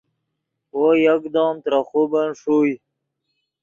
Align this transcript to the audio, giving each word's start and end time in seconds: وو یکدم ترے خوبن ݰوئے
وو 0.77 0.89
یکدم 1.07 1.53
ترے 1.63 1.79
خوبن 1.89 2.27
ݰوئے 2.39 2.73